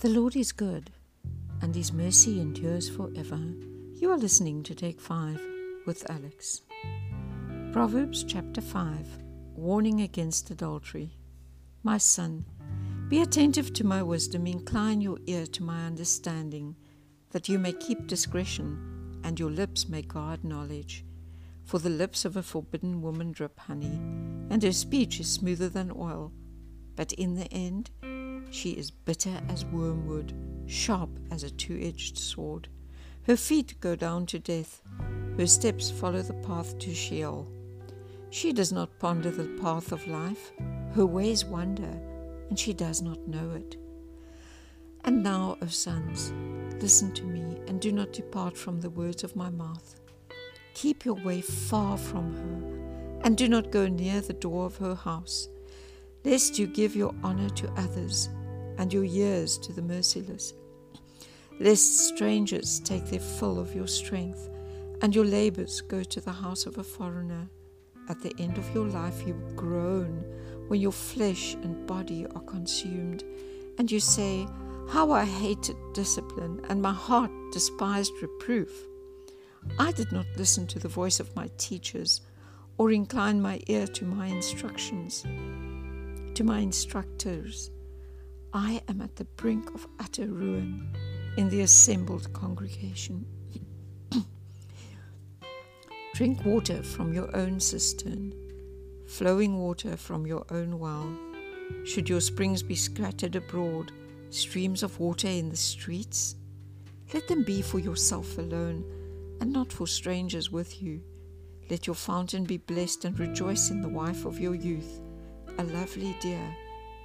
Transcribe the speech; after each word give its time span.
The 0.00 0.10
Lord 0.10 0.36
is 0.36 0.52
good, 0.52 0.90
and 1.62 1.74
his 1.74 1.90
mercy 1.90 2.38
endures 2.38 2.86
forever. 2.86 3.40
You 3.94 4.10
are 4.10 4.18
listening 4.18 4.62
to 4.64 4.74
Take 4.74 5.00
5 5.00 5.40
with 5.86 6.10
Alex. 6.10 6.60
Proverbs 7.72 8.22
chapter 8.22 8.60
5 8.60 9.06
Warning 9.54 10.02
against 10.02 10.50
adultery. 10.50 11.16
My 11.82 11.96
son, 11.96 12.44
be 13.08 13.22
attentive 13.22 13.72
to 13.72 13.86
my 13.86 14.02
wisdom, 14.02 14.46
incline 14.46 15.00
your 15.00 15.16
ear 15.24 15.46
to 15.46 15.62
my 15.62 15.86
understanding, 15.86 16.76
that 17.30 17.48
you 17.48 17.58
may 17.58 17.72
keep 17.72 18.06
discretion, 18.06 19.22
and 19.24 19.40
your 19.40 19.50
lips 19.50 19.88
may 19.88 20.02
guard 20.02 20.44
knowledge. 20.44 21.06
For 21.64 21.78
the 21.78 21.88
lips 21.88 22.26
of 22.26 22.36
a 22.36 22.42
forbidden 22.42 23.00
woman 23.00 23.32
drip 23.32 23.58
honey, 23.60 23.98
and 24.50 24.62
her 24.62 24.72
speech 24.72 25.20
is 25.20 25.32
smoother 25.32 25.70
than 25.70 25.90
oil. 25.90 26.32
But 26.96 27.14
in 27.14 27.34
the 27.34 27.50
end, 27.50 27.90
she 28.50 28.70
is 28.70 28.90
bitter 28.90 29.40
as 29.48 29.64
wormwood, 29.66 30.32
sharp 30.66 31.10
as 31.30 31.42
a 31.42 31.50
two 31.50 31.78
edged 31.82 32.18
sword. 32.18 32.68
Her 33.22 33.36
feet 33.36 33.74
go 33.80 33.96
down 33.96 34.26
to 34.26 34.38
death, 34.38 34.82
her 35.36 35.46
steps 35.46 35.90
follow 35.90 36.22
the 36.22 36.34
path 36.34 36.78
to 36.78 36.94
Sheol. 36.94 37.46
She 38.30 38.52
does 38.52 38.72
not 38.72 38.98
ponder 38.98 39.30
the 39.30 39.60
path 39.60 39.92
of 39.92 40.06
life, 40.06 40.52
her 40.94 41.06
ways 41.06 41.44
wander, 41.44 42.00
and 42.48 42.58
she 42.58 42.72
does 42.72 43.02
not 43.02 43.26
know 43.28 43.50
it. 43.52 43.76
And 45.04 45.22
now, 45.22 45.58
O 45.62 45.66
sons, 45.66 46.32
listen 46.80 47.12
to 47.14 47.24
me, 47.24 47.60
and 47.68 47.80
do 47.80 47.92
not 47.92 48.12
depart 48.12 48.56
from 48.56 48.80
the 48.80 48.90
words 48.90 49.24
of 49.24 49.36
my 49.36 49.50
mouth. 49.50 50.00
Keep 50.74 51.04
your 51.04 51.14
way 51.14 51.40
far 51.40 51.96
from 51.96 52.34
her, 52.34 53.20
and 53.24 53.36
do 53.36 53.48
not 53.48 53.70
go 53.70 53.86
near 53.86 54.20
the 54.20 54.32
door 54.32 54.66
of 54.66 54.76
her 54.78 54.94
house, 54.94 55.48
lest 56.24 56.58
you 56.58 56.66
give 56.66 56.96
your 56.96 57.14
honor 57.22 57.50
to 57.50 57.70
others 57.72 58.28
and 58.78 58.92
your 58.92 59.04
years 59.04 59.58
to 59.58 59.72
the 59.72 59.82
merciless. 59.82 60.54
Lest 61.58 62.08
strangers 62.08 62.80
take 62.80 63.06
their 63.06 63.20
fill 63.20 63.58
of 63.58 63.74
your 63.74 63.86
strength, 63.86 64.50
and 65.02 65.14
your 65.14 65.24
labors 65.24 65.80
go 65.80 66.02
to 66.02 66.20
the 66.20 66.32
house 66.32 66.66
of 66.66 66.78
a 66.78 66.84
foreigner. 66.84 67.48
At 68.08 68.22
the 68.22 68.34
end 68.38 68.58
of 68.58 68.74
your 68.74 68.86
life, 68.86 69.26
you 69.26 69.34
groan 69.56 70.22
when 70.68 70.80
your 70.80 70.92
flesh 70.92 71.54
and 71.54 71.86
body 71.86 72.26
are 72.34 72.42
consumed, 72.42 73.24
and 73.78 73.90
you 73.90 74.00
say, 74.00 74.46
How 74.88 75.12
I 75.12 75.24
hated 75.24 75.76
discipline, 75.94 76.60
and 76.68 76.82
my 76.82 76.92
heart 76.92 77.30
despised 77.52 78.12
reproof. 78.20 78.70
I 79.78 79.92
did 79.92 80.12
not 80.12 80.26
listen 80.36 80.66
to 80.68 80.78
the 80.78 80.88
voice 80.88 81.20
of 81.20 81.34
my 81.34 81.50
teachers, 81.56 82.20
or 82.78 82.92
incline 82.92 83.40
my 83.40 83.60
ear 83.66 83.86
to 83.86 84.04
my 84.04 84.26
instructions, 84.26 85.22
to 86.34 86.44
my 86.44 86.60
instructors. 86.60 87.70
I 88.52 88.80
am 88.88 89.00
at 89.00 89.16
the 89.16 89.24
brink 89.24 89.74
of 89.74 89.86
utter 90.00 90.26
ruin 90.26 90.88
in 91.36 91.48
the 91.48 91.62
assembled 91.62 92.32
congregation. 92.32 93.26
Drink 96.14 96.44
water 96.44 96.82
from 96.82 97.12
your 97.12 97.34
own 97.36 97.60
cistern, 97.60 98.32
flowing 99.06 99.58
water 99.58 99.96
from 99.96 100.26
your 100.26 100.44
own 100.50 100.78
well. 100.78 101.08
Should 101.84 102.08
your 102.08 102.20
springs 102.20 102.62
be 102.62 102.74
scattered 102.74 103.36
abroad, 103.36 103.92
streams 104.30 104.82
of 104.82 104.98
water 104.98 105.28
in 105.28 105.50
the 105.50 105.56
streets? 105.56 106.36
Let 107.12 107.28
them 107.28 107.42
be 107.42 107.62
for 107.62 107.78
yourself 107.78 108.38
alone, 108.38 108.84
and 109.40 109.52
not 109.52 109.72
for 109.72 109.86
strangers 109.86 110.50
with 110.50 110.82
you. 110.82 111.02
Let 111.68 111.86
your 111.86 111.96
fountain 111.96 112.44
be 112.44 112.58
blessed 112.58 113.04
and 113.04 113.18
rejoice 113.18 113.70
in 113.70 113.82
the 113.82 113.88
wife 113.88 114.24
of 114.24 114.40
your 114.40 114.54
youth, 114.54 115.00
a 115.58 115.64
lovely 115.64 116.16
deer, 116.20 116.56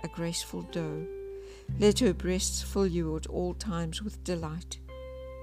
a 0.04 0.08
graceful 0.08 0.62
doe. 0.72 1.06
Let 1.80 2.00
her 2.00 2.14
breasts 2.14 2.62
fill 2.62 2.88
you 2.88 3.16
at 3.18 3.28
all 3.28 3.54
times 3.54 4.04
with 4.04 4.24
delight. 4.24 4.78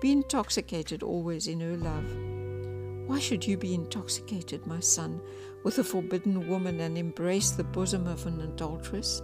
Be 0.00 0.12
intoxicated 0.12 1.02
always 1.02 1.48
in 1.48 1.60
her 1.60 1.76
love. 1.76 3.08
Why 3.08 3.18
should 3.18 3.46
you 3.46 3.56
be 3.56 3.74
intoxicated, 3.74 4.66
my 4.66 4.80
son, 4.80 5.20
with 5.64 5.78
a 5.78 5.84
forbidden 5.84 6.46
woman 6.46 6.80
and 6.80 6.96
embrace 6.96 7.50
the 7.50 7.64
bosom 7.64 8.06
of 8.06 8.26
an 8.26 8.40
adulteress? 8.42 9.22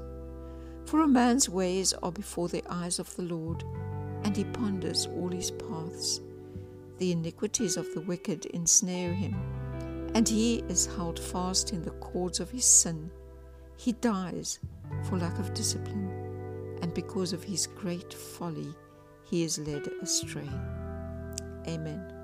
For 0.86 1.02
a 1.02 1.08
man's 1.08 1.48
ways 1.48 1.92
are 1.92 2.12
before 2.12 2.48
the 2.48 2.64
eyes 2.68 2.98
of 2.98 3.14
the 3.14 3.22
Lord, 3.22 3.62
and 4.24 4.36
he 4.36 4.44
ponders 4.44 5.06
all 5.06 5.28
his 5.28 5.50
paths. 5.50 6.20
The 6.98 7.12
iniquities 7.12 7.76
of 7.76 7.92
the 7.94 8.00
wicked 8.00 8.46
ensnare 8.46 9.12
him, 9.12 9.36
and 10.14 10.28
he 10.28 10.64
is 10.68 10.86
held 10.86 11.18
fast 11.18 11.72
in 11.72 11.82
the 11.82 11.90
cords 11.90 12.40
of 12.40 12.50
his 12.50 12.64
sin. 12.64 13.10
He 13.76 13.92
dies 13.92 14.58
for 15.04 15.18
lack 15.18 15.38
of 15.38 15.54
discipline 15.54 16.13
because 16.94 17.32
of 17.32 17.42
his 17.42 17.66
great 17.66 18.12
folly, 18.12 18.74
he 19.24 19.42
is 19.42 19.58
led 19.58 19.88
astray. 20.02 20.48
Amen. 21.66 22.23